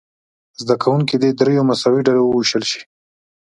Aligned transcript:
زده 0.61 0.75
کوونکي 0.83 1.15
دې 1.21 1.29
دریو 1.39 1.67
مساوي 1.69 2.01
ډلو 2.07 2.23
وویشل 2.25 2.63
شي. 2.71 2.81